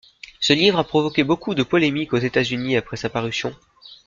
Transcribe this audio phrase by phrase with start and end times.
[0.39, 3.55] Ce livre a provoqué beaucoup de polémiques aux États-Unis après sa parution.